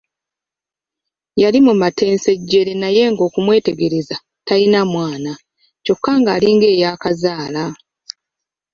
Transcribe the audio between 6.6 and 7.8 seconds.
eyaakazaala.